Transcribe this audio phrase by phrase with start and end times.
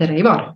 [0.00, 0.54] tere, Ivar.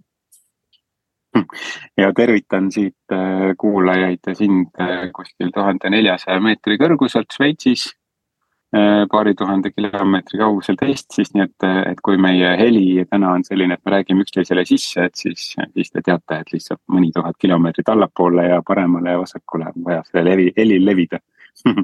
[1.98, 7.88] ja tervitan siit äh, kuulajaid ja sind äh, kuskil tuhande neljasaja meetri kõrguselt Šveitsis.
[8.74, 13.76] Äh, paari tuhande kilomeetri kauguselt Eestist, nii et, et kui meie heli täna on selline,
[13.76, 17.92] et me räägime üksteisele sisse, et siis, siis te teate, et lihtsalt mõni tuhat kilomeetrit
[17.94, 21.20] allapoole ja paremale ja vasakule on vaja sellel heli, helil levida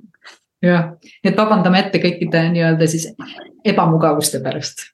[0.70, 3.06] jah, nii et vabandame ette kõikide nii-öelda siis
[3.74, 4.88] ebamugavuste pärast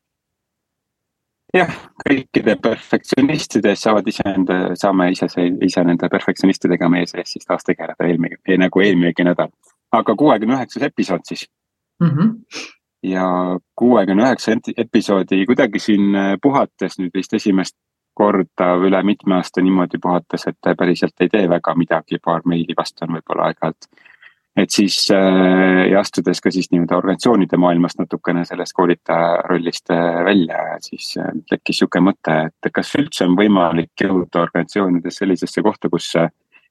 [1.54, 5.28] jah, kõikide perfektsionistide saavad iseenda, saame ise,
[5.62, 9.52] ise nende perfektsionistidega meie sees siis taas tegeleda eelmine, nagu eelminegi nädal.
[9.92, 11.46] aga kuuekümne üheksas episood siis
[12.00, 12.08] mm.
[12.08, 12.34] -hmm.
[13.02, 13.26] ja
[13.76, 17.76] kuuekümne üheksa episoodi kuidagi siin äh, puhates nüüd vist esimest
[18.14, 23.12] korda üle mitme aasta niimoodi puhates, et päriselt ei tee väga midagi, paar meili vastan
[23.12, 23.88] võib-olla aeg-ajalt
[24.56, 30.22] et siis äh, ja astudes ka siis nii-öelda organisatsioonide maailmast natukene sellest koolitaja rollist äh,
[30.24, 35.92] välja, siis äh, tekkis sihuke mõte, et kas üldse on võimalik jõuda organisatsioonides sellisesse kohta,
[35.92, 36.14] kus.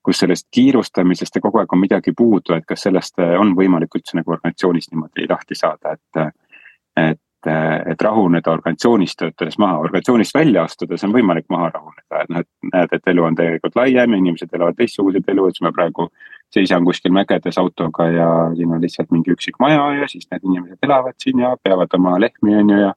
[0.05, 4.13] kus sellest kiirustamisest ja kogu aeg on midagi puudu, et kas sellest on võimalik üldse
[4.13, 6.33] nagu organisatsioonis niimoodi lahti saada, et.
[7.09, 12.41] et et, rahuneda organisatsioonist töötades maha, organisatsioonist välja astudes on võimalik maha rahuneda, et noh,
[12.41, 16.07] et näed, et elu on tegelikult laiem, inimesed elavad teistsuguseid elu, et siis me praegu.
[16.55, 20.87] Seisan kuskil mägedes autoga ja siin on lihtsalt mingi üksik maja ja siis need inimesed
[20.87, 22.93] elavad siin ja peavad oma lehmi, on ju, ja.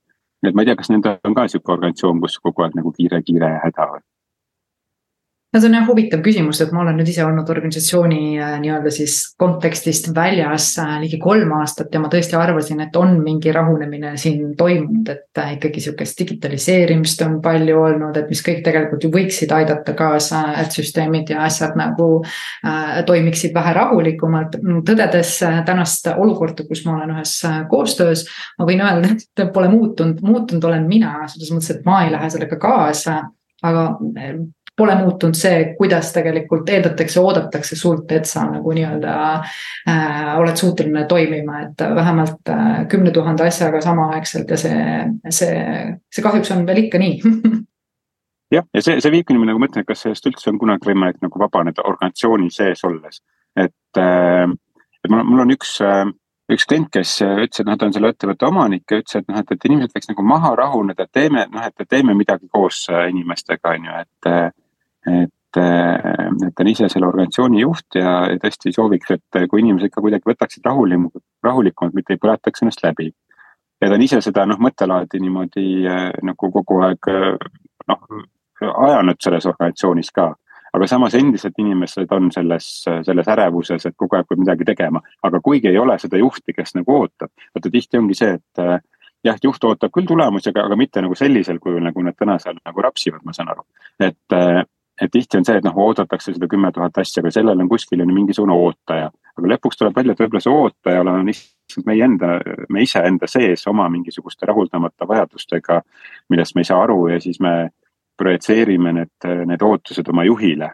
[0.46, 3.22] et ma ei tea, kas nendel on ka sihuke organisatsioon, kus kogu aeg nagu kiire,
[3.26, 4.04] kiire häda või?
[5.52, 8.90] No see on jah huvitav küsimus, et ma olen nüüd ise olnud organisatsiooni äh, nii-öelda
[8.92, 14.12] siis kontekstist väljas äh, ligi kolm aastat ja ma tõesti arvasin, et on mingi rahunemine
[14.20, 19.12] siin toimunud, et äh, ikkagi sihukest digitaliseerimist on palju olnud, et mis kõik tegelikult ju
[19.14, 22.10] võiksid aidata kaasa, et süsteemid ja asjad nagu
[23.06, 24.58] toimiksid vähe rahulikumalt.
[24.86, 25.32] tõdedes
[25.66, 27.34] tänast olukorda, kus ma olen ühes
[27.70, 28.26] koostöös,
[28.58, 32.30] ma võin öelda, et pole muutunud, muutunud olen mina selles mõttes, et ma ei lähe
[32.34, 33.22] sellega kaasa
[33.66, 33.84] aga
[34.78, 41.04] pole muutunud see, kuidas tegelikult eeldatakse, oodatakse sult, et sa nagu nii-öelda äh, oled suuteline
[41.10, 44.84] toimima, et vähemalt äh, kümne tuhande asjaga samaaegselt ja see,
[45.34, 45.56] see,
[46.14, 47.18] see kahjuks on veel ikka nii
[48.54, 50.88] jah, ja see, see viibki niimoodi nagu ma ütlen, et kas sellest üldse on kunagi
[50.92, 53.20] võimalik nagu vabaneda organisatsiooni sees olles.
[53.58, 54.46] et, äh,
[55.02, 56.06] et mul, mul on üks, äh,
[56.54, 59.42] üks klient, kes ütles, et noh, ta on selle ettevõtte omanik ja ütles, et noh,
[59.42, 63.90] et, et inimesed võiks nagu maha rahuneda, teeme noh, et teeme midagi koos inimestega, on
[63.90, 64.32] ju, et
[65.06, 70.02] et, äh, et on ise selle organisatsiooni juht ja, tõesti sooviks, et kui inimesed ka
[70.04, 73.12] kuidagi võtaksid rahulikumalt, rahulikumalt, mitte ei põletaks ennast läbi.
[73.80, 77.12] ja ta on ise seda noh, mõttelaadi niimoodi äh, nagu kogu aeg
[77.88, 78.04] noh,
[78.60, 80.32] ajanud selles organisatsioonis ka
[80.74, 85.40] aga samas endiselt inimesed on selles, selles ärevuses, et kogu aeg peab midagi tegema, aga
[85.40, 88.80] kuigi ei ole seda juhti, kes nagu ootab, vaata tihti ongi see, et äh,
[89.24, 92.58] jah, juht ootab küll tulemusi, aga, aga mitte nagu sellisel kujul, nagu nad täna seal
[92.60, 93.64] nagu rapsivad, ma saan aru.
[93.98, 94.38] et,
[95.02, 98.02] et tihti on see, et noh, oodatakse seda kümme tuhat asja, aga sellel on kuskil
[98.02, 99.10] on mingisugune ootaja.
[99.38, 102.32] aga lõpuks tuleb välja, et võib-olla see ootaja on lihtsalt meie enda,
[102.74, 105.82] me iseenda sees oma mingisuguste rahuldamata vajadustega.
[106.28, 107.70] millest me ei saa aru ja siis me
[108.18, 110.72] projitseerime need, need ootused oma juhile.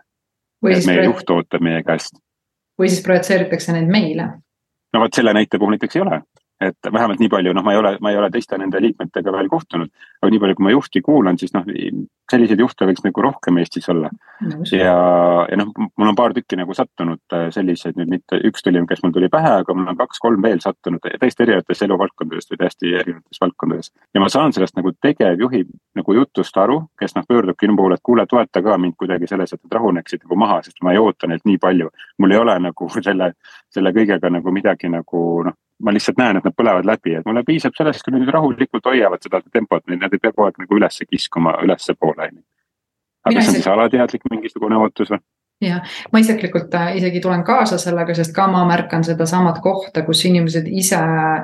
[0.63, 2.17] meie juht ootab meie käest.
[2.81, 4.31] või siis projitseeritakse need meile.
[4.93, 6.23] no vot selle näite puhul näiteks ei ole
[6.61, 9.49] et vähemalt nii palju, noh, ma ei ole, ma ei ole teiste nende liikmetega veel
[9.51, 9.91] kohtunud,
[10.23, 11.67] aga nii palju, kui ma juhti kuulan, siis noh,
[12.31, 14.11] selliseid juhte võiks nagu rohkem Eestis olla.
[14.73, 14.95] ja,
[15.51, 19.03] ja noh, mul on paar tükki nagu sattunud äh, selliseid nüüd mitte, üks tuli, kes
[19.03, 23.43] mul tuli pähe, aga mul on kaks-kolm veel sattunud täiesti erinevatest eluvaldkondadest või täiesti erinevates
[23.43, 23.91] valdkondades.
[24.15, 25.65] ja ma saan sellest nagu tegevjuhi
[25.99, 29.53] nagu jutust aru, kes noh, pöördubki minu poole, et kuule, toeta ka mind kuidagi selles,
[29.53, 31.91] et nad rahuneksid nagu maha, sest ma ei oota neilt nii palju.
[32.19, 33.33] mul ei ole nagu selle,
[33.75, 37.45] selle kõigega nagu midagi nagu noh ma lihtsalt näen, et nad põlevad läbi, et mulle
[37.47, 41.07] piisab sellest, kui nad rahulikult hoiavad seda tempot, nad ei pea kogu aeg nagu ülesse
[41.09, 42.45] kiskuma ülespoole, on ju.
[43.25, 45.21] aga kas see on siis alateadlik mingisugune ootus või?
[45.63, 45.83] Jah,
[46.13, 50.67] ma isiklikult äh, isegi tulen kaasa sellega, sest ka ma märkan sedasamat kohta, kus inimesed
[50.69, 50.99] ise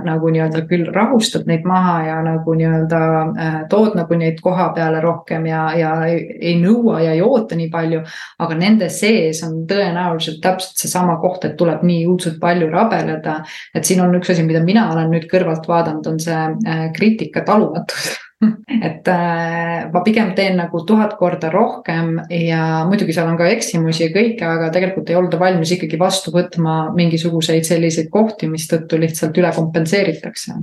[0.06, 3.00] nagu nii-öelda küll rahustad neid maha ja nagu nii-öelda
[3.30, 7.58] äh, tood nagu neid koha peale rohkem ja, ja ei, ei nõua ja ei oota
[7.58, 8.02] nii palju.
[8.40, 13.40] aga nende sees on tõenäoliselt täpselt seesama koht, et tuleb nii õudselt palju rabeleda.
[13.74, 17.46] et siin on üks asi, mida mina olen nüüd kõrvalt vaadanud, on see äh, kriitika
[17.46, 18.10] talumatus
[18.88, 24.06] et äh, ma pigem teen nagu tuhat korda rohkem ja muidugi seal on ka eksimusi
[24.06, 29.36] ja kõike, aga tegelikult ei olda valmis ikkagi vastu võtma mingisuguseid selliseid kohti, mistõttu lihtsalt
[29.36, 30.56] üle kompenseeritakse.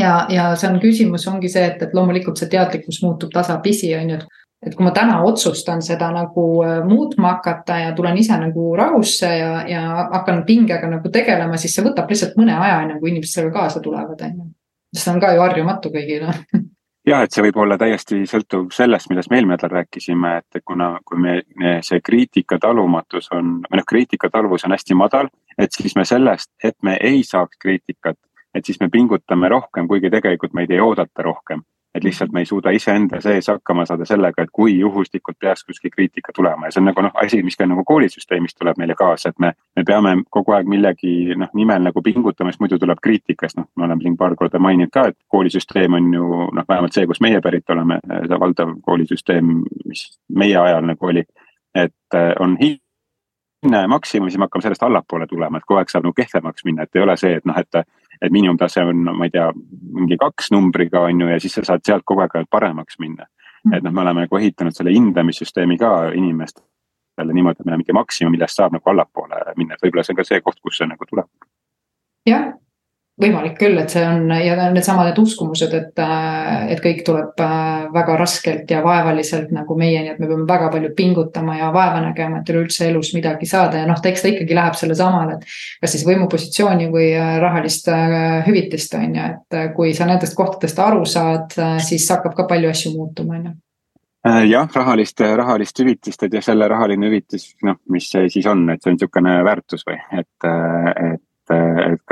[0.00, 4.14] ja, ja see on küsimus, ongi see, et, et loomulikult see teadlikkus muutub tasapisi, on
[4.14, 8.34] ju, et et kui ma täna otsustan seda nagu äh, muutma hakata ja tulen ise
[8.40, 9.82] nagu rahusse ja, ja
[10.14, 13.84] hakkan pingega nagu tegelema, siis see võtab lihtsalt mõne aja, enne kui inimesed sellega kaasa
[13.84, 14.48] tulevad, on ju.
[14.96, 16.34] see on ka ju harjumatu kõigile
[17.08, 20.90] jah, et see võib olla täiesti sõltuv sellest, millest me eelmine nädal rääkisime, et kuna,
[21.06, 21.36] kui me,
[21.86, 26.50] see kriitika talumatus on, või noh, kriitika taluvus on hästi madal, et siis me sellest,
[26.64, 28.18] et me ei saaks kriitikat,
[28.54, 31.64] et siis me pingutame rohkem, kuigi tegelikult meid ei oodata rohkem
[31.98, 35.90] et lihtsalt me ei suuda iseenda sees hakkama saada sellega, et kui juhuslikult peaks kuskil
[35.94, 39.32] kriitika tulema ja see on nagu noh, asi, mis ka nagu koolisüsteemist tuleb meile kaasa,
[39.32, 39.52] et me.
[39.76, 43.86] me peame kogu aeg millegi noh, nimel nagu pingutama, sest muidu tuleb kriitikas, noh, me
[43.86, 47.40] oleme siin paar korda maininud ka, et koolisüsteem on ju noh, vähemalt see, kus meie
[47.44, 49.54] pärit oleme, see valdav koolisüsteem,
[49.86, 51.24] mis meie ajal nagu oli.
[51.74, 56.06] et äh, on hinne maksimum, siis me hakkame sellest allapoole tulema, et kogu aeg saab
[56.08, 57.82] nagu kehvemaks minna, et ei ole see, et noh, et
[58.22, 59.48] et miinimumtase on, ma ei tea,
[59.94, 63.26] mingi kaks numbriga on ju ja siis sa saad sealt kogu aeg paremaks minna.
[63.64, 63.74] Mm..
[63.74, 67.96] et noh, me oleme nagu ehitanud selle hindamissüsteemi ka inimestele niimoodi, et meil on mingi
[67.96, 70.86] maksimum, millest saab nagu allapoole minna, et võib-olla see on ka see koht, kus see
[70.86, 71.26] nagu tuleb.
[72.28, 72.52] jah,
[73.18, 77.88] võimalik küll, et see on ja needsamad need uskumused, et, äh, et kõik tuleb äh,
[77.94, 82.40] väga raskelt ja vaevaliselt nagu meieni, et me peame väga palju pingutama ja vaeva nägema,
[82.40, 85.54] et üleüldse elus midagi saada ja noh, eks ta ikkagi läheb sellesamale, et.
[85.82, 87.90] kas siis võimupositsiooni või äh, rahalist
[88.46, 92.94] hüvitist on ju, et kui sa nendest kohtadest aru saad, siis hakkab ka palju asju
[92.94, 93.56] muutuma, on ju
[94.48, 98.82] jah, rahalist, rahalist hüvitist, et ja selle rahaline hüvitis, noh, mis see siis on, et
[98.82, 101.22] see on niisugune väärtus või et, et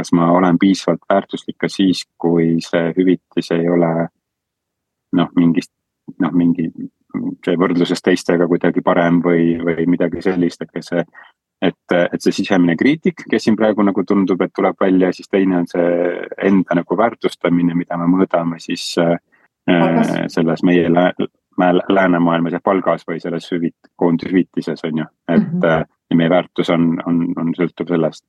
[0.06, 4.08] kas ma olen piisavalt väärtuslik ka siis, kui see hüvitis ei ole
[5.16, 5.72] noh, mingist
[6.22, 6.68] noh, mingi
[7.44, 11.02] see võrdluses teistega kuidagi parem või, või midagi sellist, et see.
[11.62, 15.58] et, et see sisemine kriitik, kes siin praegu nagu tundub, et tuleb välja, siis teine
[15.62, 15.88] on see
[16.44, 19.16] enda nagu väärtustamine, mida me mõõdame siis äh,
[20.28, 21.10] selles meie lä
[21.88, 25.92] läänemaailmas ja palgas või selles hüvit-, koondushüvitises on ju, et mm -hmm.
[26.10, 28.26] ja meie väärtus on, on, on sõltub sellest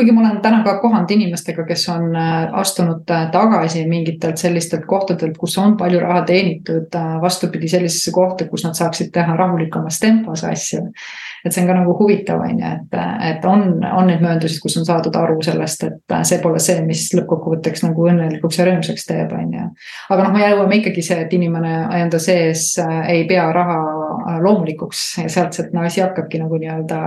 [0.00, 4.86] kuigi ma olen täna ka kohanud inimestega, kes on äh, astunud äh, tagasi mingitelt sellistelt
[4.88, 10.00] kohtadelt, kus on palju raha teenitud, äh, vastupidi sellisesse kohta, kus nad saaksid teha rahulikumas
[10.00, 10.86] tempos asju.
[11.44, 12.96] Et see on ka nagu huvitav, on ju, et,
[13.30, 17.06] et on, on neid mööndusid, kus on saadud aru sellest, et see pole see, mis
[17.16, 19.68] lõppkokkuvõtteks nagu õnnelikuks ja rõõmsaks teeb, on ju.
[20.14, 23.78] aga noh, me jõuame ikkagi see, et inimene enda sees ei pea raha
[24.44, 26.98] loomulikuks ja sealt see asi hakkabki nagu nii-öelda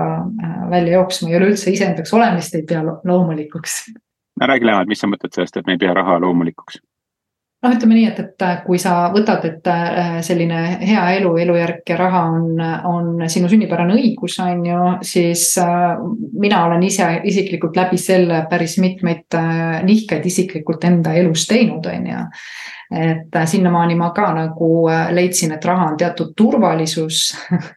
[0.71, 3.83] välja jooksma ja üleüldse iseendaks olemist ei pea loomulikuks.
[4.39, 6.81] no räägi lähemalt, mis sa mõtled sellest, et me ei pea raha loomulikuks?
[7.63, 11.97] Noh, ütleme nii, et, et kui sa võtad, et äh, selline hea elu, elujärg ja
[11.99, 15.93] raha on, on sinu sünnipärane õigus, on ju, siis äh,
[16.43, 22.07] mina olen ise isiklikult läbi selle päris mitmeid äh, nihkeid isiklikult enda elus teinud, on
[22.11, 22.23] ju.
[22.93, 27.31] Et äh, sinnamaani ma ka nagu äh, leidsin, et raha on teatud turvalisus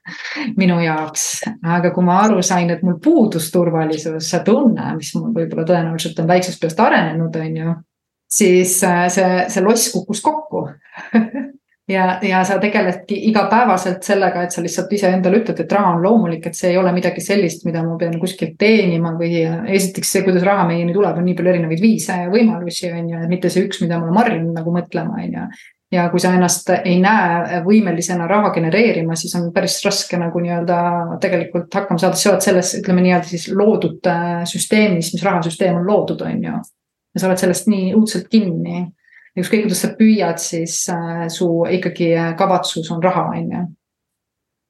[0.61, 5.33] minu jaoks, aga kui ma aru sain, et mul puudus turvalisus, see tunne, mis mul
[5.37, 7.77] võib-olla tõenäoliselt on väiksest peast arenenud, on ju,
[8.28, 10.69] siis äh, see, see loss kukkus kokku.
[11.87, 16.49] Ja, ja sa tegeledki igapäevaselt sellega, et sa lihtsalt iseendale ütled, et raha on loomulik,
[16.49, 19.44] et see ei ole midagi sellist, mida ma pean kuskilt teenima või
[19.76, 23.23] esiteks see, kuidas raha meieni tuleb, on nii palju erinevaid viise ja võimalusi, on ju,
[23.31, 25.46] mitte see üks, mida ma olen harjunud nagu mõtlema, on ju.
[25.94, 30.78] Ja kui sa ennast ei näe võimelisena raha genereerima, siis on päris raske nagu nii-öelda
[31.23, 35.87] tegelikult hakkama saada, sa oled selles, ütleme nii-öelda siis loodud äh, süsteemis, mis rahasüsteem on
[35.87, 36.64] loodud, on ju.
[37.16, 38.85] Ja sa oled sellest nii õudselt kinni
[39.37, 43.64] ükskõik kuidas sa püüad, siis äh, su ikkagi äh, kavatsus on raha, on ju.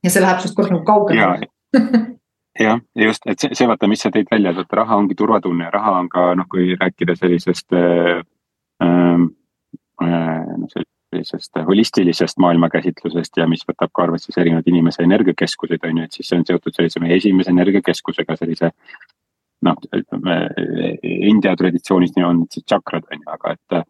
[0.07, 1.51] ja see läheb sinust kord nagu kaugemale
[2.67, 5.97] jah, just, et see, see vaata, mis sa tõid välja, et raha ongi turvatunne, raha
[6.01, 8.23] on ka noh, kui rääkida sellisest äh,,
[8.83, 9.31] ähm,
[10.03, 10.71] äh, noh,
[11.15, 16.19] sellisest holistilisest maailmakäsitlusest ja mis võtab ka arvesse siis erinevaid inimese energiakeskuseid, on ju, et
[16.19, 18.73] siis see on seotud sellise meie esimese energiakeskusega, sellise.
[19.65, 20.37] Noh, ütleme
[21.03, 23.87] India traditsioonis on siis tšakrad on ju, aga et,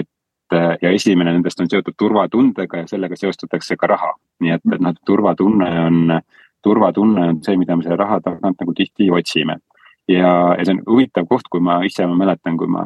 [0.00, 4.12] et ja esimene nendest on seotud turvatundega ja sellega seostatakse ka raha.
[4.40, 6.20] nii et, et noh, turvatunne on,
[6.62, 9.58] turvatunne on see, mida me selle raha tagant nagu tihti otsime.
[10.08, 12.84] ja, ja see on huvitav koht, kui ma ise, ma mäletan, kui ma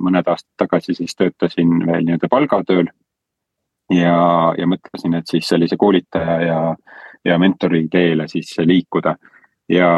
[0.00, 2.92] mõned aastad tagasi siis töötasin veel nii-öelda palgatööl.
[3.90, 4.20] ja,
[4.58, 6.60] ja mõtlesin, et siis sellise koolitaja ja,
[7.24, 9.16] ja mentori teele siis liikuda
[9.68, 9.90] ja,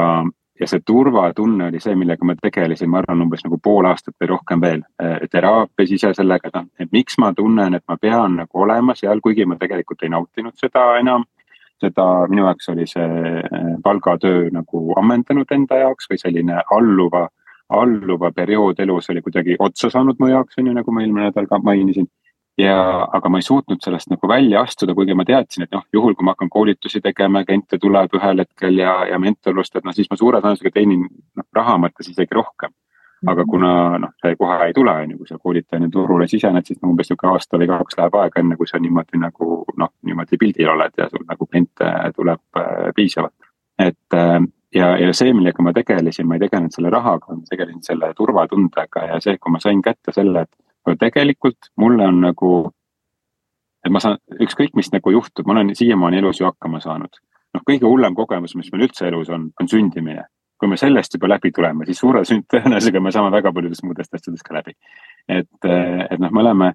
[0.60, 4.30] ja see turvatunne oli see, millega ma tegelesin, ma arvan, umbes nagu pool aastat või
[4.32, 8.38] rohkem veel äh, teraapias ise sellega, et noh, et miks ma tunnen, et ma pean
[8.42, 11.26] nagu olema seal, kuigi ma tegelikult ei nautinud seda enam.
[11.78, 13.02] seda, minu jaoks oli see
[13.38, 17.28] äh, palgatöö nagu ammendanud enda jaoks või selline alluva,
[17.68, 21.46] alluva periood elus oli kuidagi otsa saanud mu jaoks, on ju, nagu ma eelmine nädal
[21.46, 22.08] ka mainisin
[22.58, 26.16] ja, aga ma ei suutnud sellest nagu välja astuda, kuigi ma teadsin, et noh, juhul
[26.18, 30.10] kui ma hakkan koolitusi tegema, kliente tuleb ühel hetkel ja, ja mentorlust, et noh, siis
[30.10, 32.74] ma suure tõenäosusega teenin noh, raha mõttes isegi rohkem.
[33.26, 33.50] aga mhm.
[33.50, 36.92] kuna noh, see kohe ei tule, on ju, kui sa koolitajana turule sisened, siis nagu
[36.92, 40.70] umbes nihuke aasta või kaks läheb aega, enne kui sa niimoodi nagu noh, niimoodi pildil
[40.70, 43.34] oled ja sul nagu kliente tuleb äh, piisavalt.
[43.78, 44.38] et äh,
[44.74, 49.04] ja, ja see, millega ma tegelesin, ma ei tegelenud selle rahaga, ma tegelesin selle turvatundega
[49.10, 52.70] ja see, kui ma sain kätte selle, et tegelikult mulle on nagu.
[53.86, 57.20] et ma saan, ükskõik, mis nagu juhtub, ma olen siiamaani elus ju hakkama saanud.
[57.54, 60.24] noh, kõige hullem kogemus, mis meil üldse elus on, on sündimine.
[60.58, 64.42] kui me sellest juba läbi tuleme, siis suure tõenäosusega me saame väga paljudest muudest asjadest
[64.42, 64.74] ka läbi.
[65.28, 66.72] et, et noh, me oleme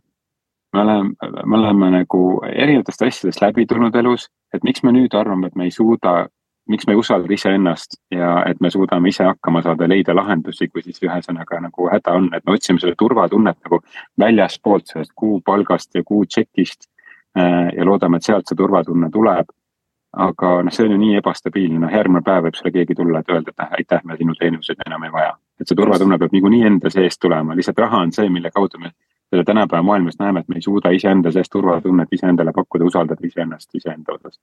[0.73, 1.15] me oleme,
[1.45, 5.67] me oleme nagu erinevatest asjadest läbi tulnud elus, et miks me nüüd arvame, et me
[5.67, 6.27] ei suuda
[6.69, 10.83] miks me ei usalda iseennast ja et me suudame ise hakkama saada, leida lahendusi, kui
[10.83, 13.81] siis ühesõnaga nagu häda on, et me otsime seda turvatunnet nagu
[14.19, 16.87] väljaspoolt sellest kuupalgast ja kuutšekist.
[17.37, 19.47] Äh, ja loodame, et sealt see turvatunne tuleb.
[20.13, 23.31] aga noh, see on ju nii ebastabiilne, noh järgmine päev võib sulle keegi tulla, et
[23.33, 25.31] öelda, et aitäh, me sinu teenuseid enam ei vaja.
[25.59, 28.91] et see turvatunne peab niikuinii enda seest tulema, lihtsalt raha on see, mille kaudu me
[29.29, 33.73] selle tänapäeva maailmas näeme, et me ei suuda iseenda seest turvatunnet iseendale pakkuda, usaldada iseennast
[33.81, 34.37] iseenda osas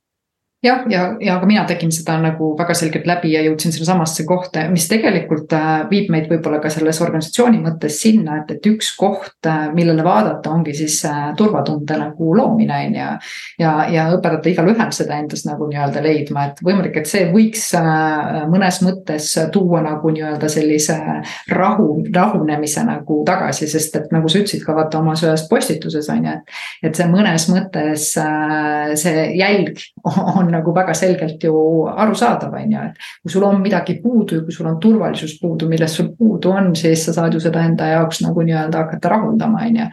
[0.62, 4.26] jah, ja, ja, ja ka mina tegin seda nagu väga selgelt läbi ja jõudsin sinnasamasse
[4.28, 8.90] kohta, mis tegelikult äh, viib meid võib-olla ka selles organisatsiooni mõttes sinna, et, et üks
[8.98, 13.08] koht, äh, millele vaadata, ongi siis äh, turvatunde nagu loomine, on ju.
[13.62, 17.70] ja, ja õpetada igalühel seda endas nagu nii-öelda leidma, et võimalik, et see võiks
[18.50, 20.98] mõnes mõttes tuua nagu nii-öelda sellise
[21.48, 26.28] rahu, rahunemise nagu tagasi, sest et nagu sa ütlesid ka vaata oma ühes postituses on
[26.28, 26.54] ju, et.
[26.90, 28.06] et see mõnes mõttes
[29.00, 29.80] see jälg
[30.38, 31.54] on on nagu väga selgelt ju
[31.90, 35.68] arusaadav, on ju, et kui sul on midagi puudu ja kui sul on turvalisus puudu,
[35.70, 39.64] millest sul puudu on, siis sa saad ju seda enda jaoks nagu nii-öelda hakata rahuldama,
[39.66, 39.88] on ju.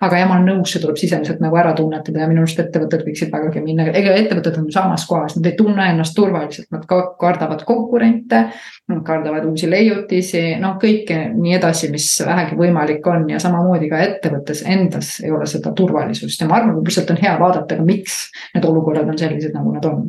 [0.00, 3.06] aga jah, ma olen nõus, see tuleb sisemiselt nagu ära tunnetada ja minu arust ettevõtted
[3.06, 6.86] võiksid vägagi minna, ega ettevõtted on samas kohas, nad ei tunne ennast turvaliselt, nad
[7.20, 8.46] kardavad konkurente.
[8.90, 14.00] Nad kardavad uusi leiutisi, noh kõike nii edasi, mis vähegi võimalik on ja samamoodi ka
[14.02, 17.86] ettevõttes endas ei ole seda turvalisust ja ma arvan, et lihtsalt on hea vaadata ka,
[17.86, 18.16] miks
[18.54, 19.99] need olukorrad on sellised, nagu nad on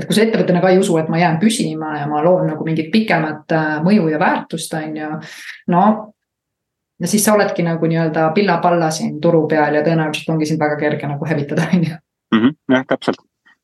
[0.00, 2.64] et kui sa ettevõttena ka ei usu, et ma jään püsima ja ma loon nagu
[2.66, 5.08] mingit pikemat äh, mõju ja väärtust, on ju.
[5.74, 5.82] no,
[7.00, 10.78] ja siis sa oledki nagu nii-öelda pilla-palla siin turu peal ja tõenäoliselt ongi sind väga
[10.80, 11.98] kerge nagu hävitada, on ju.
[12.36, 13.20] Mhm, jah, täpselt.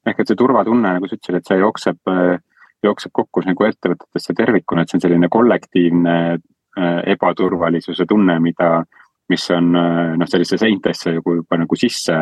[0.07, 2.37] ehk et see turvatunne, nagu sa ütlesid, et see jookseb, äh,
[2.87, 8.85] jookseb kokku nagu ettevõtetesse tervikuna, et see on selline kollektiivne äh, ebaturvalisuse tunne, mida
[9.26, 12.14] mis on noh, sellisesse seintesse juba nagu sisse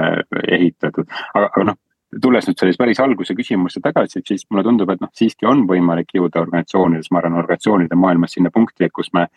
[0.49, 1.05] ehitatud,
[1.37, 1.77] aga, aga noh
[2.23, 6.15] tulles nüüd sellise päris alguse küsimusse tagasi, siis mulle tundub, et noh, siiski on võimalik
[6.17, 9.29] jõuda organisatsioonides, ma arvan, organisatsioonide maailmas sinna punkti, et kus me.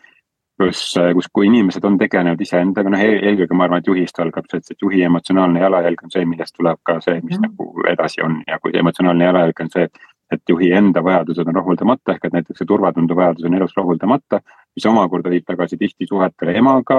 [0.57, 0.79] kus,
[1.13, 4.81] kus, kui inimesed on tegelenud iseendaga, noh eelkõige ma arvan, et juhist algab see, et
[4.81, 7.43] juhi emotsionaalne jalajälg on see, millest tuleb ka see, mis mm.
[7.45, 10.05] nagu edasi on ja kui emotsionaalne jalajälg on see, et.
[10.31, 14.41] et juhi enda vajadused on rahuldamata, ehk et näiteks see turvatunde vajadus on elus rahuldamata,
[14.75, 16.97] mis omakorda viib tagasi tihti suhetele emaga,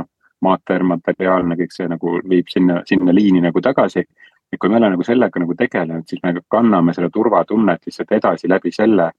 [0.00, 0.08] noh
[0.42, 4.02] maater, materiaalne, kõik see nagu viib sinna, sinna liini nagu tagasi
[4.54, 8.50] et kui me oleme nagu sellega nagu tegelenud, siis me kanname seda turvatunnet lihtsalt edasi
[8.50, 9.10] läbi selle,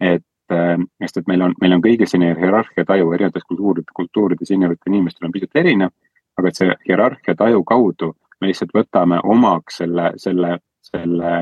[0.00, 4.52] et äh, sest et meil on, meil on kõigil selline hierarhia taju erinevates kultuurides, kultuurides
[4.54, 5.94] inimestel inimestel on pisut erinev.
[6.38, 11.32] aga et see hierarhia taju kaudu me lihtsalt võtame omaks selle, selle, selle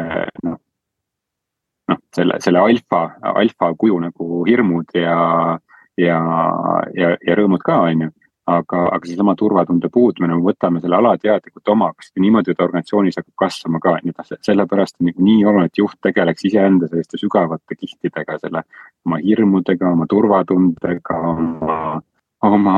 [0.45, 0.59] noh.
[1.89, 3.03] noh, selle, selle alfa,
[3.35, 5.17] alfa kuju nagu hirmud ja,
[5.99, 6.19] ja,
[6.95, 8.11] ja, ja rõõmud ka, on ju
[8.51, 13.81] aga, aga seesama turvatunde puudumine, me võtame selle alateadlikult omaks niimoodi ta organisatsioonis hakkab kasvama
[13.83, 18.39] ka, nii et sellepärast on nagu nii oluline, et juht tegeleks iseenda selliste sügavate kihtidega,
[18.43, 18.65] selle
[19.07, 21.79] oma hirmudega, oma turvatundega, oma,
[22.51, 22.77] oma,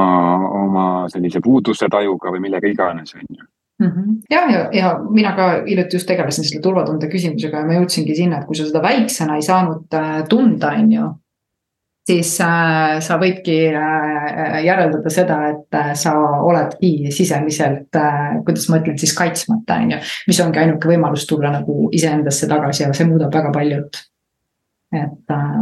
[0.63, 3.49] oma sellise puuduse tajuga või millega iganes, on ju
[3.87, 4.21] mhm.
[4.31, 8.41] ja, ja, ja mina ka hiljuti just tegelesin selle turvatunde küsimusega ja ma jõudsingi sinna,
[8.41, 11.11] et kui sa seda väiksena ei saanud äh, tunda, on ju
[12.07, 18.81] siis äh, sa võidki äh, järeldada seda, et äh, sa oledki sisemiselt äh,, kuidas ma
[18.83, 20.01] ütlen siis kaitsmata, on ju.
[20.31, 24.03] mis ongi ainuke võimalus tulla nagu iseendasse tagasi ja see muudab väga paljut.
[24.93, 25.57] et äh,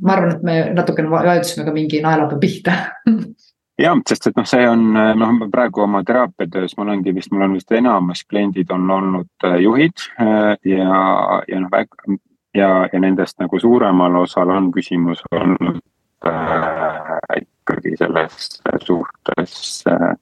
[0.00, 2.78] ma arvan, et me natukene vajutasime ka mingi naelapea pihta
[3.84, 7.54] jah, sest et noh, see on noh, praegu oma teraapiatöös mul ongi vist, mul on
[7.58, 11.04] vist enamus kliendid on olnud äh, juhid äh, ja,
[11.48, 12.18] ja noh,
[12.54, 15.80] ja, ja nendest nagu suuremal osal on küsimus olnud
[16.26, 20.16] äh, ikkagi selles suhtes äh,,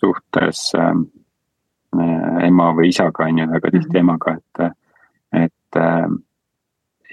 [0.00, 0.94] suhtes äh,
[2.46, 4.02] ema või isaga on ju, väga tihti mhm.
[4.04, 4.74] emaga, et,
[5.44, 6.08] et äh,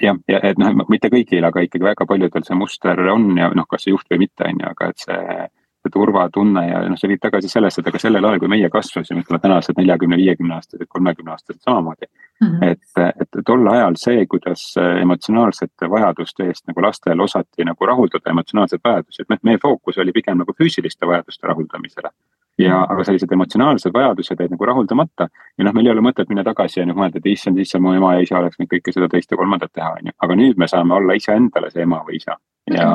[0.01, 3.67] jah, ja et noh, mitte kõigil, aga ikkagi väga paljudel see muster on ja noh,
[3.69, 5.47] kas see juht või mitte, on ju, aga et see
[5.87, 9.23] see turvatunne ja noh, see viib tagasi sellesse, et aga sellel ajal, kui meie kasvasime,
[9.23, 12.47] ütleme tänased neljakümne, viiekümne aastased, kolmekümne aastased samamoodi mm.
[12.47, 12.71] -hmm.
[12.71, 14.63] et, et tol ajal see, kuidas
[15.01, 20.37] emotsionaalsete vajaduste eest nagu lastel osati nagu rahuldada emotsionaalseid vajadusi, et meie fookus oli pigem
[20.41, 22.13] nagu füüsiliste vajaduste rahuldamisele
[22.57, 25.29] ja, aga sellised emotsionaalsed vajadused jäid nagu rahuldamata.
[25.57, 27.93] ja noh, meil ei ole mõtet minna tagasi ja noh mõelda, et issand, issand, mu
[27.93, 30.15] ema ja isa oleks nüüd kõike seda teist ja kolmandat teha, on ju.
[30.25, 32.37] aga nüüd me saame olla iseendale see ema või isa
[32.73, 32.89] ja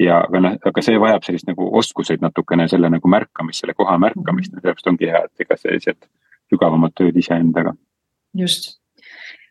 [0.00, 3.98] ja aga noh, aga see vajab sellist nagu oskuseid natukene selle nagu märkamist, selle koha
[4.00, 6.08] märkamist, sellepärast ongi hea, et ega sellised
[6.52, 7.74] sügavamad tööd iseendaga.
[8.34, 8.81] just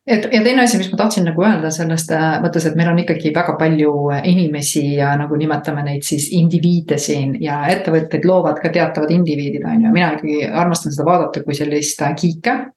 [0.08, 3.34] et ja teine asi, mis ma tahtsin nagu öelda sellest mõttes, et meil on ikkagi
[3.36, 3.93] väga palju
[4.27, 9.86] inimesi ja nagu nimetame neid siis indiviide siin ja ettevõtteid loovad ka teatavad indiviidid, on
[9.86, 12.51] ju, mina ikkagi armastan seda vaadata kui sellist kiike.
[12.51, 12.70] Äh,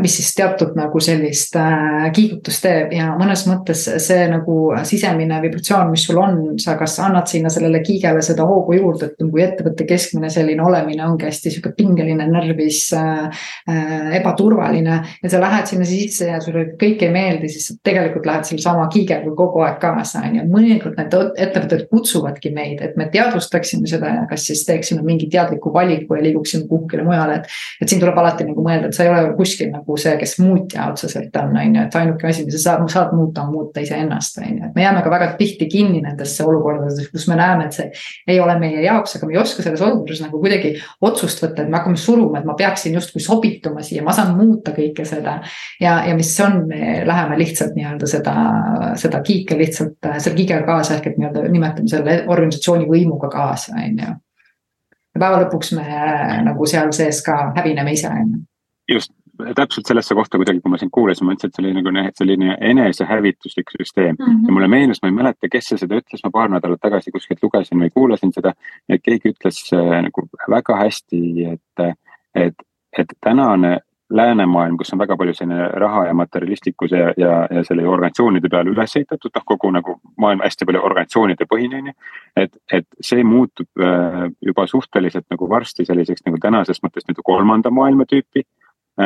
[0.00, 4.56] mis siis teatud nagu sellist äh, kiigutust teeb ja mõnes mõttes see nagu
[4.88, 9.20] sisemine vibratsioon, mis sul on, sa kas annad sinna sellele kiigele seda hoogu juurde, et
[9.20, 15.00] kui ettevõtte keskmine selline olemine ongi hästi sihuke pingeline, närvis äh,, äh, ebaturvaline.
[15.22, 18.88] ja sa lähed sinna sisse ja sulle kõik ei meeldi, siis sa tegelikult lähed sellesama
[18.92, 20.46] kiigega kogu aeg kaasa, on ju.
[20.50, 25.72] mõnikord need ettevõtted kutsuvadki meid, et me teadvustaksime seda ja kas siis teeksime mingi teadliku
[25.74, 27.58] valiku ja liiguksime kuhugile mujale, et.
[27.80, 30.36] et siin tuleb alati nagu mõelda, et sa ei ole ole kuskil nagu see, kes
[30.42, 33.82] muutja otseselt on, on ju, et ainuke asi, mida sa saad, saad muuta, on muuta
[33.84, 37.66] iseennast, on ju, et me jääme ka väga tihti kinni nendesse olukordadesse, kus me näeme,
[37.66, 37.88] et see
[38.34, 40.72] ei ole meie jaoks, aga me ei oska selles olukorras nagu kuidagi
[41.06, 44.74] otsust võtta, et me hakkame suruma, et ma peaksin justkui sobituma siia, ma saan muuta
[44.76, 45.40] kõike seda.
[45.80, 48.34] ja, ja mis on, me läheme lihtsalt nii-öelda seda,
[49.00, 54.04] seda kiike lihtsalt, selle kiigega kaasa ehk et nii-öelda nimetame selle organisatsiooni võimuga kaasa, on
[54.04, 54.12] ju.
[55.10, 55.86] Ja päeva lõpuks me
[56.46, 58.44] nagu seal sees ka hävineme ise, on ju
[58.90, 59.12] just
[59.56, 62.56] täpselt sellesse kohta kuidagi, kui ma sind kuulasin, ma mõtlesin, et see oli nagu selline
[62.70, 64.24] enesehävituslik süsteem mm.
[64.24, 64.46] -hmm.
[64.46, 67.42] ja mulle meenus, ma ei mäleta, kes see seda ütles, ma paar nädalat tagasi kuskilt
[67.42, 68.52] lugesin või kuulasin seda.
[68.88, 71.96] et keegi ütles äh, nagu väga hästi, et,
[72.34, 72.66] et,
[72.98, 73.78] et tänane
[74.10, 78.72] läänemaailm, kus on väga palju selline raha ja materialistlikkuse ja, ja, ja selle organisatsioonide peale
[78.74, 81.94] üles ehitatud, noh kogu nagu maailm hästi palju organisatsioonide põhine on ju.
[82.36, 87.70] et, et see muutub äh, juba suhteliselt nagu varsti selliseks nagu tänases mõttes nagu kolmanda
[87.70, 88.42] maailma tüüpi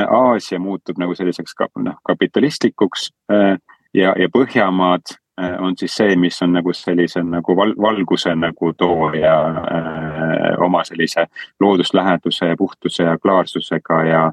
[0.02, 3.58] Aasia muutub nagu selliseks ka, noh kapitalistlikuks äh,
[3.94, 8.72] ja, ja Põhjamaad äh, on siis see, mis on nagu sellise nagu val, valguse nagu
[8.78, 11.26] tooja öö, oma sellise
[11.60, 14.24] loodusläheduse ja puhtuse ja klaarsusega ja,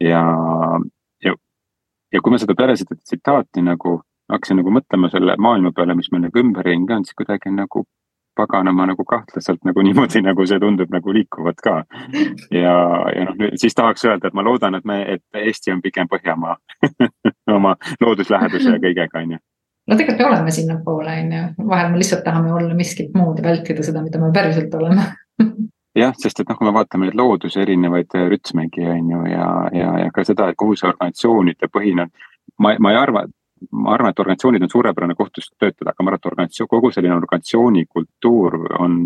[0.00, 0.22] ja,
[1.24, 1.34] ja,
[2.12, 4.00] ja kui ma seda peale seda tsitaati nagu
[4.32, 7.86] hakkasin nagu mõtlema selle maailma peale, mis meil nagu ümberringi on, siis kuidagi nagu
[8.36, 11.76] paganama nagu kahtlaselt nagu niimoodi, nagu see tundub nagu liikuvat ka.
[12.50, 12.76] ja,
[13.16, 16.56] ja noh, siis tahaks öelda, et ma loodan, et me, et Eesti on pigem Põhjamaa
[17.56, 19.42] oma loodusläheduse ja kõigega, on ju
[19.86, 23.48] no tegelikult me oleme sinnapoole, on ju, vahel me lihtsalt tahame olla miskit muud ja
[23.48, 25.06] vältida seda, mida me päriselt oleme
[26.02, 29.90] jah, sest et noh, kui me vaatame neid looduse erinevaid rütmegi on ju ja, ja,
[30.04, 32.14] ja ka seda, et kuhu see organisatsioonide põhine on.
[32.60, 33.26] ma, ma ei arva,
[33.72, 36.92] ma arvan, et organisatsioonid on suurepärane koht, kus töötada, aga ma arvan, et organisatsioon, kogu
[36.92, 38.96] selline organisatsiooni kultuur on,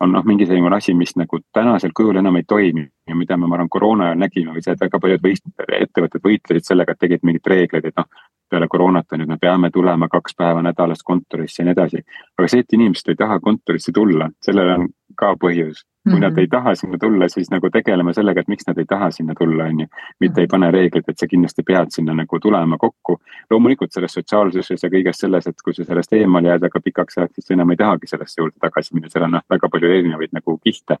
[0.00, 3.50] on noh, mingi selline asi, mis nagu tänasel kujul enam ei toimi ja mida me,
[3.50, 7.02] ma arvan, koroona ajal nägime või see, et väga paljud võist-, ettevõtted võitlesid sellega, et
[7.06, 8.26] tegid mingeid reegleid, et noh.
[8.50, 12.02] peale koroonat on ju, et me peame tulema kaks päeva nädalas kontorisse ja nii edasi.
[12.38, 16.20] aga see, et inimesed ei taha kontorisse tulla, sellel on ka põhjus kui mm -hmm.
[16.20, 19.34] nad ei taha sinna tulla, siis nagu tegeleme sellega, et miks nad ei taha sinna
[19.38, 19.86] tulla, on ju.
[20.20, 23.20] mitte ei pane reeglit, et sa kindlasti pead sinna nagu tulema kokku.
[23.50, 27.34] loomulikult selles sotsiaalsuses ja kõiges selles, et kui sa sellest eemale jääd väga pikaks ajaks,
[27.34, 30.32] siis sa enam ei tahagi sellesse juurde tagasi minna, seal on noh, väga palju erinevaid
[30.32, 30.96] nagu kihte.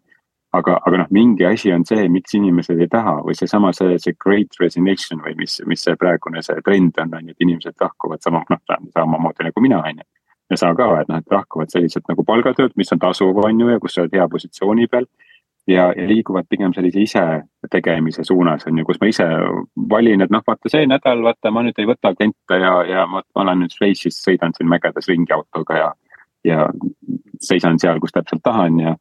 [0.52, 4.14] aga, aga noh, mingi asi on see, miks inimesed ei taha või seesama see, see
[4.24, 8.20] great resignation või mis, mis see praegune see trend on, on ju, et inimesed lahkuvad
[8.20, 8.58] sama, noh
[8.94, 10.19] samamoodi nagu mina, on ju
[10.50, 13.68] ja sa ka, et noh, et lahkuvad sellised nagu palgatööd, mis on tasuv, on ju,
[13.70, 15.06] ja kus sa oled hea positsiooni peal.
[15.68, 17.22] ja, ja liiguvad pigem sellise ise
[17.70, 19.26] tegemise suunas, on ju, kus ma ise
[19.90, 23.22] valin, et noh, vaata see nädal, vaata ma nüüd ei võta kliente ja, ja ma,
[23.34, 25.90] olen nüüd Šveitsis, sõidan siin mägedes ringi autoga ja.
[26.44, 26.68] ja
[27.40, 28.96] seisan seal, kus täpselt tahan ja,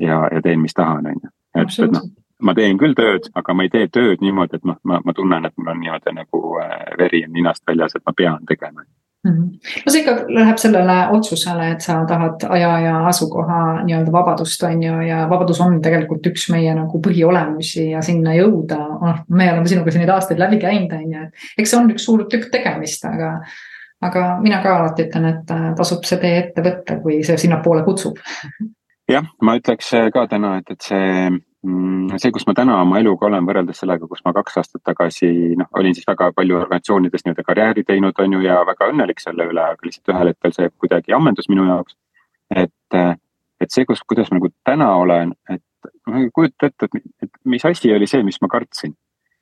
[0.00, 1.34] ja, ja teen, mis tahan, on ju.
[1.60, 2.12] et, et noh
[2.44, 5.46] ma teen küll tööd, aga ma ei tee tööd niimoodi, et noh, ma, ma tunnen,
[5.46, 8.84] et mul on niimoodi nagu äh, veri on ninast väljas, et ma pean tegema.
[9.24, 14.82] No see ikka läheb sellele otsusele, et sa tahad aja ja asukoha nii-öelda vabadust, on
[14.84, 19.70] ju, ja vabadus on tegelikult üks meie nagu põhiolemusi ja sinna jõuda, noh, me oleme
[19.70, 22.50] sinuga siin neid aastaid läbi käinud, on ju, et eks see on üks suur tükk
[22.52, 23.38] tegemist, aga
[24.04, 27.84] aga mina ka alati ütlen, et äh, tasub see tee ette võtta, kui see sinnapoole
[27.86, 28.20] kutsub.
[29.08, 31.30] jah, ma ütleks ka täna, et, et see
[31.64, 35.68] see, kus ma täna oma eluga olen, võrreldes sellega, kus ma kaks aastat tagasi noh,
[35.78, 39.62] olin siis väga palju organisatsioonides nii-öelda karjääri teinud, on ju, ja väga õnnelik selle üle,
[39.74, 41.96] aga lihtsalt ühel hetkel see kuidagi ammendus minu jaoks.
[42.54, 42.98] et,
[43.60, 45.64] et see, kus, kuidas ma nagu täna olen, et
[46.06, 48.94] ma ei kujuta ette, et, et mis asi oli see, mis ma kartsin.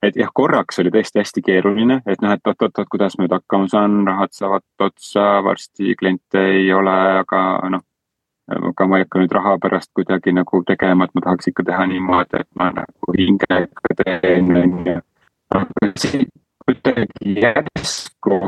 [0.03, 3.69] et jah, korraks oli tõesti hästi keeruline, et noh, et oot-oot-oot, kuidas ma nüüd hakkama
[3.71, 7.87] saan, rahad saavad otsa, varsti kliente ei ole, aga noh.
[8.49, 11.87] Aga ma ei hakka nüüd raha pärast kuidagi nagu tegema, et ma tahaks ikka teha
[11.93, 14.99] niimoodi, et ma nagu hingega teen, on ju.
[15.59, 16.27] aga see
[16.65, 18.41] kuidagi järsku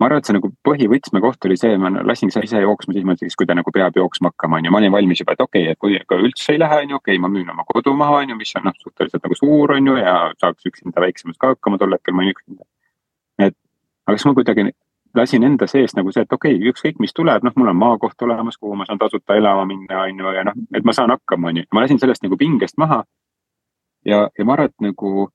[0.00, 3.48] ma arvan, et see nagu põhivõtmekoht oli see, ma lasin ise jooksma siis mõtlesin, kui
[3.48, 5.80] ta nagu peab jooksma hakkama, on ju, ma olin valmis juba, et okei okay,, et
[5.82, 8.32] kui ikka üldse ei lähe, on ju, okei okay,, ma müün oma kodu maha, on
[8.32, 11.80] ju, mis on noh, suhteliselt nagu suur, on ju, ja saaks üksinda väiksemas ka hakkama,
[11.82, 12.64] tol hetkel ma olin üksinda.
[13.44, 13.56] et,
[14.08, 14.70] aga siis ma kuidagi
[15.14, 18.22] lasin enda sees nagu see, et okei okay,, ükskõik mis tuleb, noh, mul on maakoht
[18.22, 21.48] olemas, kuhu ma saan tasuta elama minna, on ju, ja noh, et ma saan hakkama,
[21.48, 23.04] on ju, ma lasin sellest nagu pingest maha.
[24.06, 25.28] ja, ja ma arvan, et nagu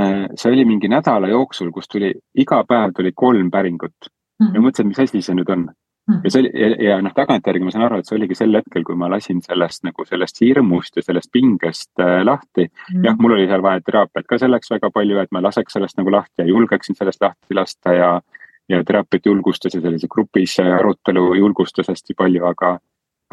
[0.00, 4.46] Äh, see oli mingi nädala jooksul, kus tuli, iga päev tuli kolm päringut mm.
[4.46, 4.54] -hmm.
[4.54, 5.68] ja mõtlesin, mis asi see nüüd on mm.
[6.14, 6.24] -hmm.
[6.24, 8.82] ja see oli ja, ja noh, tagantjärgi ma saan aru, et see oligi sel hetkel,
[8.82, 12.96] kui ma lasin sellest nagu sellest hirmust ja sellest pingest äh, lahti mm.
[12.96, 13.04] -hmm.
[13.06, 16.10] jah, mul oli seal vaja teraapiat ka selleks väga palju, et ma laseks sellest nagu
[16.10, 18.20] lahti ja julgeksin sellest lahti lasta ja.
[18.68, 22.78] Ja teraapiat julgustas ja sellise grupis arutelu julgustas hästi palju, aga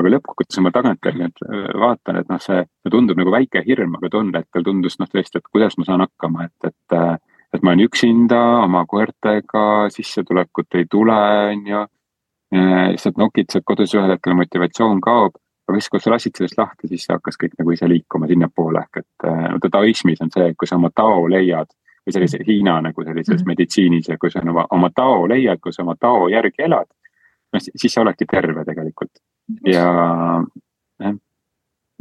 [0.01, 4.11] aga lõppkokkuvõttes ma tagantjärgi äh, vaatan, et noh, see, see tundub nagu väike hirm, aga
[4.13, 6.97] tol hetkel tundus noh, tõesti, et kuidas ma saan hakkama, et, et.
[6.97, 7.19] Äh,
[7.51, 11.17] et ma olen üksinda oma koertega, sissetulekut ei tule,
[11.51, 11.81] on ju.
[12.55, 15.35] lihtsalt nokitsed kodus, ühel hetkel motivatsioon kaob.
[15.67, 19.01] aga siis, kui sa lasid sellest lahti, siis hakkas kõik nagu ise liikuma sinnapoole, ehk
[19.03, 21.67] et no äh, taoismis on see, et kui sa oma tao leiad
[22.11, 23.47] või sellise Hiina nagu sellises mm -hmm.
[23.47, 26.89] meditsiinis ja kui sa oma, oma tao leiad, kui sa oma tao järgi elad.
[27.53, 29.11] noh, siis sa oledki terve tegelikult
[29.65, 29.87] ja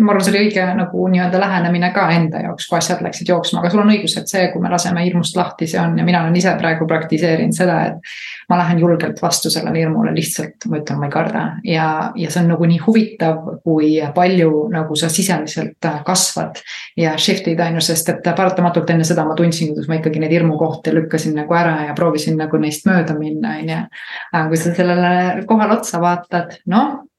[0.01, 3.61] ma arvan, see oli õige nagu nii-öelda lähenemine ka enda jaoks, kui asjad läksid jooksma,
[3.61, 6.23] aga sul on õigus, et see, kui me laseme hirmust lahti, see on ja mina
[6.25, 8.15] olen ise praegu praktiseerinud seda, et.
[8.51, 12.43] ma lähen julgelt vastu sellele hirmule, lihtsalt ma ütlen, ma ei karda ja, ja see
[12.43, 16.63] on nagu nii huvitav, kui palju nagu sa sisemiselt kasvad.
[16.97, 20.35] ja shift'id on ju, sest et paratamatult enne seda ma tundsin, kuidas ma ikkagi neid
[20.35, 23.85] hirmukohti lükkasin nagu ära ja proovisin nagu neist mööda minna, on ju.
[24.33, 27.10] aga kui sa sellele kohale otsa vaatad, noh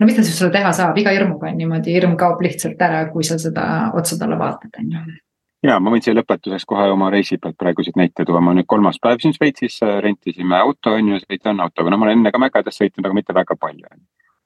[0.00, 3.06] no mis ta siis sulle teha saab, iga hirmuga on niimoodi, hirm kaob lihtsalt ära,
[3.12, 5.04] kui sa seda otsa talle vaatad, on ju
[5.66, 8.98] ja ma võin siia lõpetuseks kohe oma reisi pealt praeguseid näite tuua, ma nüüd kolmas
[9.02, 12.78] päev siin Šveitsis rentisime auto on ju, sõitan autoga, no ma olen enne ka mägedes
[12.80, 13.88] sõitnud, aga mitte väga palju.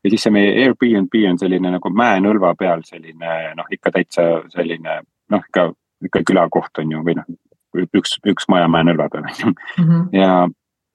[0.04, 5.00] ja siis see meie Airbnb on selline nagu mäenõlva peal selline noh, ikka täitsa selline
[5.30, 5.68] noh, ikka,
[6.08, 7.28] ikka külakoht on ju, või noh.
[7.96, 10.02] üks, üks maja mäenõlva peal on ju mhm.
[10.16, 10.48] ja,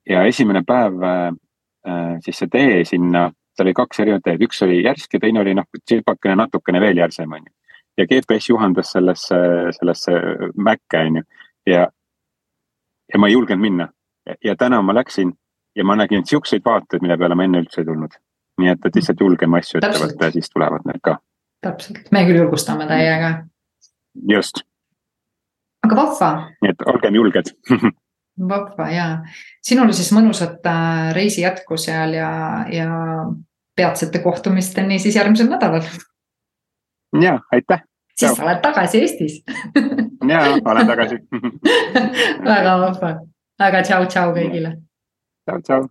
[0.10, 1.32] ja esimene päev äh,
[2.26, 5.56] siis see tee sinna seal oli kaks erinevat teed, üks oli järsk ja teine oli
[5.56, 7.54] noh, tsipakene natukene veel järsem, on ju.
[7.98, 9.40] ja GPS juhendas sellesse,
[9.80, 10.12] sellesse
[10.58, 11.24] mäkke, on ju,
[11.72, 11.88] ja,
[13.14, 13.90] ja ma ei julgenud minna.
[14.44, 15.34] ja täna ma läksin
[15.76, 18.20] ja ma nägin siukseid vaateid, mille peale ma enne üldse ei tulnud.
[18.62, 21.18] nii et, et lihtsalt julgeme asju ette võtta ja siis tulevad need ka.
[21.62, 23.36] täpselt, me küll julgustame täiega.
[24.32, 24.64] just.
[25.88, 26.32] aga vahva.
[26.62, 27.54] nii et olgem julged
[28.40, 29.08] vahva ja
[29.64, 32.30] sinul siis mõnusat äh, reisi jätku seal ja,
[32.72, 32.90] ja
[33.76, 35.84] peatsete kohtumisteni siis järgmisel nädalal.
[37.22, 37.84] ja aitäh.
[38.16, 39.42] siis sa oled tagasi Eestis
[40.30, 41.16] ja olen tagasi
[42.52, 43.14] väga vahva,
[43.60, 44.76] aga tšau-tšau kõigile.
[45.48, 45.88] tšau-tšau.